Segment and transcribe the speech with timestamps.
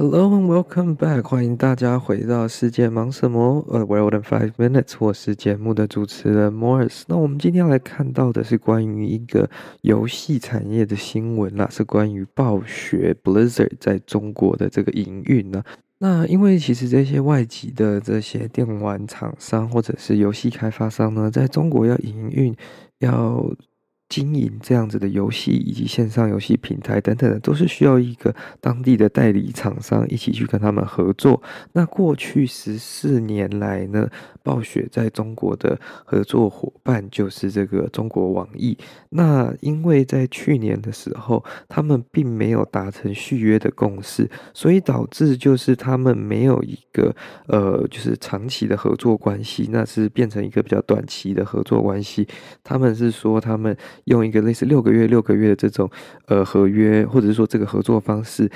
[0.00, 3.62] Hello and welcome back，欢迎大家回到世界忙什么？
[3.68, 7.02] 呃，World in Five Minutes，我是节目的主持人 Morris。
[7.06, 9.50] 那我们今天要来看到的是关于一个
[9.82, 15.62] 游戏产业的新闻啦，是关于暴雪 Blizzard 在中国的这个营运呢。
[15.98, 22.56] 那因为其实这些外籍的这些电玩厂商或者是游戏开发商呢，在中国要营运
[23.00, 23.52] 要。
[24.10, 31.40] 经营这样子的游戏以及线上游戏平台等等的，都是需要一个当地的代理厂商一起去跟他们合作。
[31.72, 34.10] 那过去十四年来呢，
[34.42, 38.76] 暴雪在中国的合作伙伴就是这个中国网易。
[39.10, 47.14] 那因为在去年的时候，他们并没有达成续约的共识，所以导致就是他们没有一个
[47.46, 52.26] 呃，就是长期的合作关系，那是变成一个比较短期的合作关系。
[52.64, 53.76] 他们是说他们。
[54.04, 55.90] 用一个类似六个月、六个月的这种
[56.26, 58.50] 呃合约，或者是说这个合作方式，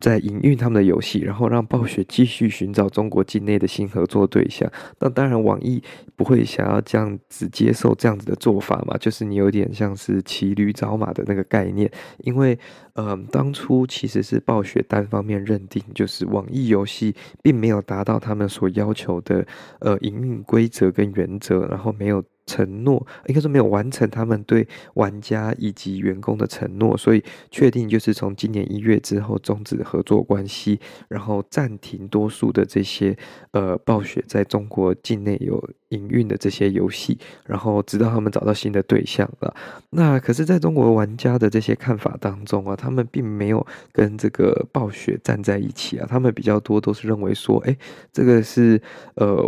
[0.00, 4.70] 在营运他们的游戏，然后让暴雪继续寻找中国境内的新合作对象。
[4.98, 5.80] 那当然，网易
[6.16, 11.88] 不会想要这样子接受这样子的做法嘛，就是你有点像是骑驴找马的那个概念。
[12.18, 12.58] 因为
[12.94, 19.46] 呃，当初其实是暴雪单方面认定，就是网易游戏并没有达到他们所要求的
[19.78, 22.22] 呃营运规则跟原则，然后没有。
[22.52, 33.16] 承诺应该说没有完成他们对玩家以及员工的承诺，所以确定就是从今年一月之后终止合作关系，然后暂停多数的这些
[33.52, 35.56] 呃暴雪在中国境内有
[35.88, 39.54] 营运的这些游戏，然后直到他们找到新的对象了。
[39.90, 47.76] 那可是在中国玩家的这些看法当中啊，他们并没有跟这个暴雪站在一起啊，他们比较多都是认为说，哎，
[48.12, 48.80] 这个是
[49.14, 49.42] 呃。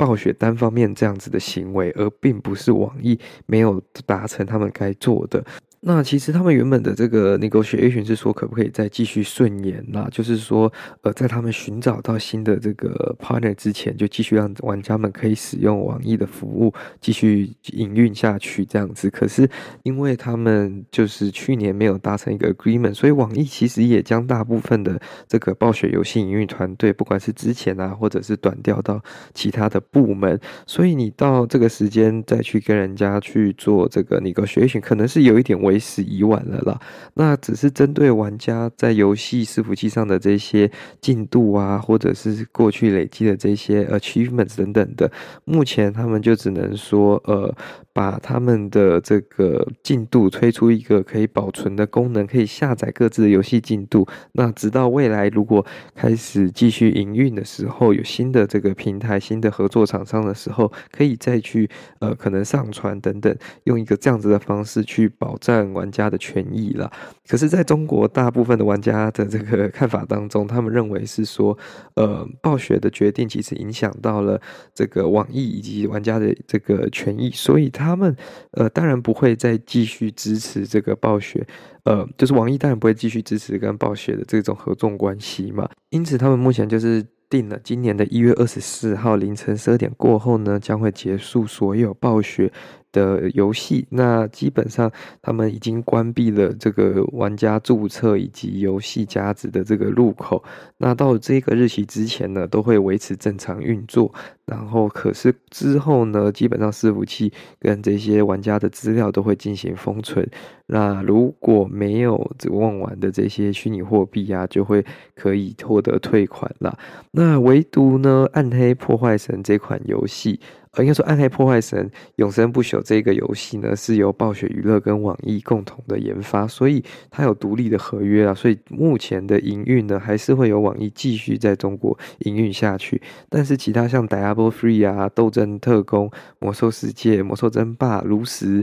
[0.00, 5.44] 暴雪单方面这样子的行为，而并不是网易没有达成他们该做的。
[5.82, 10.06] 那其实他们原本的这个 negotiation 是说，可不可以再继续顺延啦？
[10.12, 10.70] 就是说，
[11.00, 19.08] 呃，在他们寻找到新的这个 partner 之前，就继续让玩家们可以使用网易的服务，继续营运下去这样子。
[19.08, 19.48] 可是
[19.82, 29.02] 因为他们就是去年没有达成一个 agreement，所以网易其实也将大部分的这个暴雪游戏营运团队，不管是之前啊，或者是短调到
[29.32, 30.38] 其他的部门。
[30.66, 36.80] 所以你到这个时间再去跟人家去做这个 negotiation，可能是有一点问为时已晚了啦。
[37.14, 40.70] 那只是针对玩家在游戏伺服器上的这些
[41.00, 45.10] 进度啊，或者是过去累积的这些 achievements 等等的，
[45.44, 47.54] 目前他们就只能说，呃。
[47.92, 54.06] 把他们的这个进度推出一个可以保存的功能，可以下载各自的游戏进度。
[54.32, 66.92] 那直到未来如果开始继续营运的时候，有新的这个平台、新的合作厂商的时候，可以再去呃可能上传等等，用一个这样子的方式去保障玩家的权益了。
[67.26, 71.56] 可是，在中国大部分的玩家的这个看法当中，他们认为是说，
[71.94, 74.38] 呃，暴雪的决定其实影响到了
[74.74, 77.70] 这个网易以及玩家的这个权益，所以。
[77.80, 78.14] 他们
[78.50, 81.46] 呃，当然不会再继续支持这个暴雪，
[81.84, 85.66] 呃，就是网易当然不会继续支持跟暴雪的这种合作关系嘛。
[85.88, 92.52] 因此，他们目前就是定了今年的一月二十四号凌晨十二点过后呢，将会结束所有暴雪
[92.92, 94.90] 的游戏，那基本上
[95.22, 100.42] 他们已经关闭了这个玩家注册以及游戏夹子的这个入口。
[100.78, 104.12] 那到这个日期之前呢，都会维持正常运作。
[104.44, 110.28] 然后，可是之后呢，基本上伺服器跟这些玩家的资料都会进行封存。
[110.66, 112.16] 那如果没有
[112.50, 114.84] 忘完的这些虚拟货币啊，就会
[115.14, 116.76] 可以获得退款了。
[117.12, 120.40] 那唯独呢，《暗黑破坏神》这款游戏。
[120.72, 126.80] 呃，应该说，《暗黑破坏神：永生不朽》这个游戏呢，是由暴雪娱乐跟网易共同的研发，所以
[127.10, 128.32] 它有独立的合约啊。
[128.32, 133.02] 所以目前的营运呢，还是会有网易继续在中国营运下去。
[133.28, 136.08] 但是其他像《Diablo Free》啊，《斗争特工》、
[136.38, 138.62] 《魔兽世界》、《魔兽争霸》、《炉石》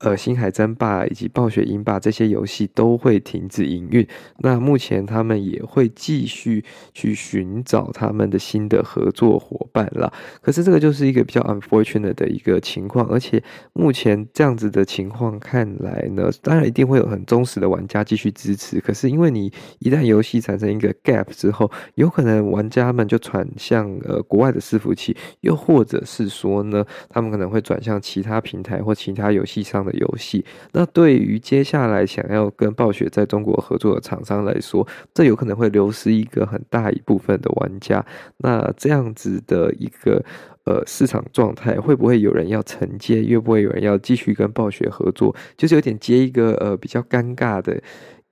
[0.00, 4.06] 呃，星海争霸以及暴雪英霸这些游戏都会停止营运。
[4.38, 6.64] 那目前他们也会继续
[6.94, 10.12] 去寻找他们的新的合作伙伴啦。
[10.40, 13.42] 可是这个就是一个比较 unfortunate 的一个情况，而且
[13.72, 18.78] 目前这样子的情况看来呢，当然一定会有很忠实的玩家继续支持。
[18.78, 38.04] 可是因为你一旦游戏产生一个 gap 之后，有可能玩家们就转向呃国外的伺服器，又或者是说呢，他们可能会转向其他平台或其他游戏上的游戏，那对于接下来想要跟暴雪在中国合作的厂商来说，这有可能会流失一个很大一部分的玩家。
[38.36, 40.22] 那这样子的一个
[40.64, 43.22] 呃市场状态，会不会有人要承接？
[43.22, 45.34] 会不会有人要继续跟暴雪合作？
[45.56, 47.80] 就是有点接一个呃比较尴尬的。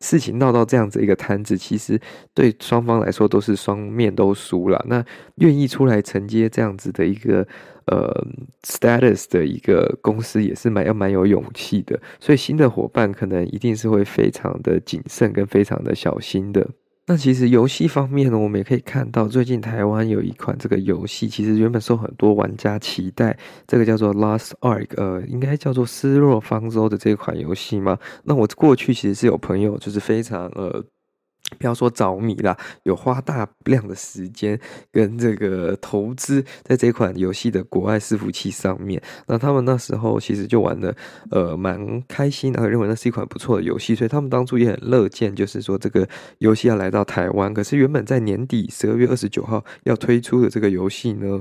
[0.01, 2.01] 事情闹到这样子一个摊子，其实
[2.35, 4.85] 对双方来说都是双面都输了。
[4.89, 5.05] 那
[5.37, 7.47] 愿意出来承接这样子的一个
[7.87, 8.27] 呃
[8.63, 11.99] status 的一个公司，也是蛮要蛮有勇气的。
[12.21, 16.69] 所以新的伙伴可能一定是会非常的谨慎跟非常的小心的。
[17.09, 27.97] 那其实游戏方面呢，我们也可以看到，最近台湾有一款这个游戏，其实原本受很多玩家期待，这个叫做《Last Ark》，呃，应该叫做《失落方舟》的这款游戏嘛。
[28.25, 30.85] 那我过去其实是有朋友，就是非常呃。
[31.59, 34.59] 不要说着迷啦，有花大量的时间
[34.91, 39.01] 跟这个投资在这款游戏的国外伺服器上面。
[39.27, 40.95] 那他们那时候其实就玩的
[41.31, 46.07] 呃蛮开心，然后认为那是一款不错的游戏，所以他们当初也很乐见，就是说这个
[46.39, 47.55] 游戏要来到台湾。
[47.55, 51.41] 可是原本在年底十二月二十九号要推出的这个游戏呢，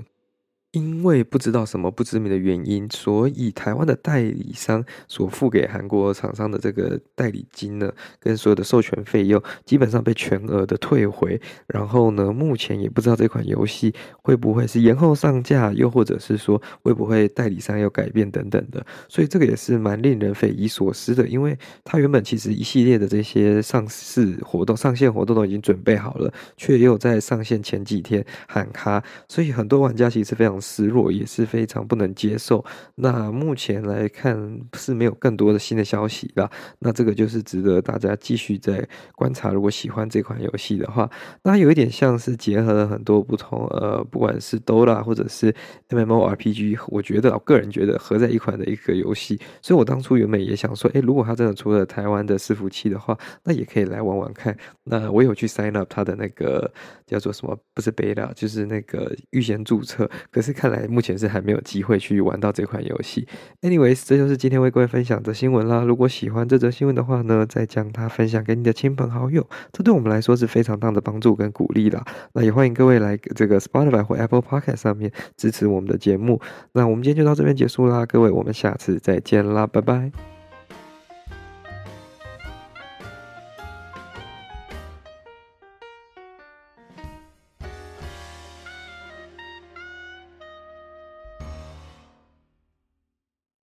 [0.75, 7.89] 因为不知道什么不知名的原因，所以台湾的代理商所付给韩国厂商的这个代理金呢，
[8.19, 11.39] 跟所有的授权费用，基本上被全额的退回。
[11.67, 18.85] 然后呢，目前也不知道这款游戏会不会是延后上架，又或者是说会不会代理商要改变等等的。
[19.07, 30.59] 所以这个也是蛮令人匪夷所思的，因为它原本其实一系列的这些上市活动、上线活动都已经准备好了，却又在上线前几天喊卡，所以很多玩家其实非常。
[30.65, 32.65] 失落也是非常不能接受。
[32.95, 36.49] 那目前来看是没有更多的新的消息了。
[36.79, 39.51] 那这个就是值得大家继续在观察。
[39.51, 41.07] 如果喜欢这款游戏的话，
[41.43, 45.53] 那有一点像是结合了很多不同呃，不管是 DOTA 或者是
[45.89, 49.39] MMORPG，我觉得我个人觉得合在一款的一个游戏。
[49.61, 54.57] 所以我当初原本也想说，诶，如果他真的出了台湾的伺服器的话，那也可以来玩玩看。
[54.85, 56.71] 那我有去 sign up 他的那个
[57.05, 57.55] 叫做什么？
[57.73, 60.09] 不是 beta，就是那个预先注册。
[60.31, 63.27] 可是看来目前是还没有机会去玩到这款游戏。
[63.61, 65.83] Anyways，这就是今天为各位分享的新闻啦。
[65.83, 72.03] 如果喜欢这则新闻的话呢，再将它分享给你的亲朋好友，这对我们来说是非常大的帮助跟鼓励啦。
[72.33, 76.39] 那也欢迎各位来这个 Spotify 或 Apple Podcast 上面支持我们的节目。
[76.71, 80.34] 那我们今天就到这边结束啦，各位，我们下次再见啦，拜拜。